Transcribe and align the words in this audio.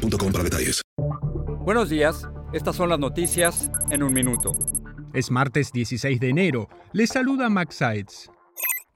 para 0.00 0.44
detalles. 0.44 0.82
Buenos 1.64 1.88
días, 1.90 2.28
estas 2.52 2.76
son 2.76 2.88
las 2.88 2.98
noticias 2.98 3.70
en 3.90 4.02
un 4.02 4.12
minuto. 4.12 4.52
Es 5.12 5.30
martes 5.30 5.72
16 5.72 6.20
de 6.20 6.28
enero. 6.28 6.68
Les 6.92 7.10
saluda 7.10 7.48
Max 7.48 7.76
Sides. 7.76 8.30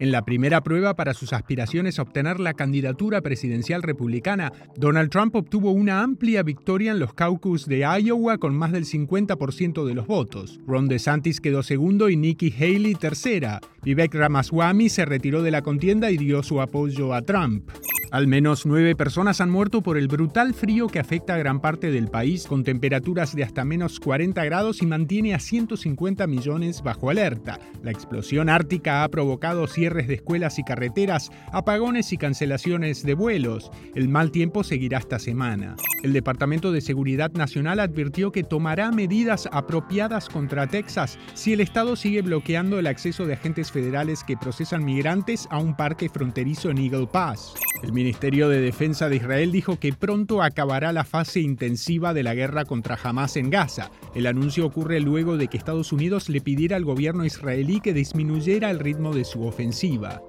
En 0.00 0.10
la 0.10 0.24
primera 0.24 0.60
prueba 0.62 0.96
para 0.96 1.14
sus 1.14 1.32
aspiraciones 1.32 1.98
a 1.98 2.02
obtener 2.02 2.40
la 2.40 2.54
candidatura 2.54 3.20
presidencial 3.20 3.82
republicana, 3.82 4.52
Donald 4.76 5.08
Trump 5.10 5.36
obtuvo 5.36 5.70
una 5.70 6.02
amplia 6.02 6.42
victoria 6.42 6.90
en 6.90 6.98
los 6.98 7.14
caucus 7.14 7.66
de 7.66 7.86
Iowa 8.00 8.38
con 8.38 8.56
más 8.56 8.72
del 8.72 8.86
50% 8.86 9.84
de 9.84 9.94
los 9.94 10.06
votos. 10.06 10.58
Ron 10.66 10.88
DeSantis 10.88 11.40
quedó 11.40 11.62
segundo 11.62 12.10
y 12.10 12.16
Nikki 12.16 12.52
Haley 12.52 12.96
tercera. 12.96 13.60
Vivek 13.84 14.14
Ramaswamy 14.14 14.88
se 14.88 15.04
retiró 15.04 15.42
de 15.42 15.50
la 15.50 15.60
contienda 15.60 16.10
y 16.10 16.16
dio 16.16 16.42
su 16.42 16.62
apoyo 16.62 17.12
a 17.12 17.20
Trump. 17.20 17.68
Al 18.14 18.28
menos 18.28 18.64
nueve 18.64 18.94
personas 18.94 19.40
han 19.40 19.50
muerto 19.50 19.82
por 19.82 19.98
el 19.98 20.06
brutal 20.06 20.54
frío 20.54 20.86
que 20.86 21.00
afecta 21.00 21.34
a 21.34 21.38
gran 21.38 21.60
parte 21.60 21.90
del 21.90 22.06
país, 22.06 22.46
con 22.46 22.62
temperaturas 22.62 23.34
de 23.34 23.42
hasta 23.42 23.64
menos 23.64 23.98
40 23.98 24.44
grados 24.44 24.82
y 24.82 24.86
mantiene 24.86 25.34
a 25.34 25.40
150 25.40 26.24
millones 26.28 26.80
bajo 26.82 27.10
alerta. 27.10 27.58
La 27.82 27.90
explosión 27.90 28.48
ártica 28.48 29.02
ha 29.02 29.08
provocado 29.08 29.66
cierres 29.66 30.06
de 30.06 30.14
escuelas 30.14 30.60
y 30.60 30.62
carreteras, 30.62 31.32
apagones 31.52 32.12
y 32.12 32.16
cancelaciones 32.16 33.02
de 33.02 33.14
vuelos. 33.14 33.72
El 33.96 34.08
mal 34.08 34.30
tiempo 34.30 34.62
seguirá 34.62 34.98
esta 34.98 35.18
semana. 35.18 35.74
El 36.04 36.12
Departamento 36.12 36.70
de 36.70 36.82
Seguridad 36.82 37.32
Nacional 37.32 37.80
advirtió 37.80 38.30
que 38.30 38.44
tomará 38.44 38.92
medidas 38.92 39.48
apropiadas 39.50 40.28
contra 40.28 40.68
Texas 40.68 41.18
si 41.34 41.52
el 41.54 41.60
Estado 41.60 41.96
sigue 41.96 42.22
bloqueando 42.22 42.78
el 42.78 42.86
acceso 42.86 43.26
de 43.26 43.32
agentes 43.32 43.72
federales 43.74 44.22
que 44.22 44.36
procesan 44.36 44.84
migrantes 44.84 45.48
a 45.50 45.58
un 45.58 45.76
parque 45.76 46.08
fronterizo 46.08 46.70
en 46.70 46.78
Eagle 46.78 47.08
Pass. 47.08 47.54
El 47.82 47.92
Ministerio 47.92 48.48
de 48.48 48.60
Defensa 48.60 49.08
de 49.08 49.16
Israel 49.16 49.50
dijo 49.50 49.80
que 49.80 49.92
pronto 49.92 50.42
acabará 50.42 50.92
la 50.92 51.02
fase 51.02 51.40
intensiva 51.40 52.14
de 52.14 52.22
la 52.22 52.34
guerra 52.34 52.64
contra 52.64 52.96
Hamas 53.02 53.36
en 53.36 53.50
Gaza. 53.50 53.90
El 54.14 54.26
anuncio 54.26 54.64
ocurre 54.64 55.00
luego 55.00 55.36
de 55.36 55.48
que 55.48 55.58
Estados 55.58 55.92
Unidos 55.92 56.28
le 56.28 56.40
pidiera 56.40 56.76
al 56.76 56.84
gobierno 56.84 57.24
israelí 57.24 57.80
que 57.80 57.92
disminuyera 57.92 58.70
el 58.70 58.78
ritmo 58.78 59.12
de 59.12 59.24
su 59.24 59.44
ofensiva. 59.44 60.22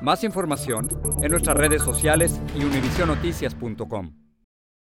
Más 0.00 0.24
información 0.24 0.88
en 1.22 1.30
nuestras 1.30 1.56
redes 1.56 1.82
sociales 1.82 2.40
y 2.58 2.64
univisionoticias.com. 2.64 4.25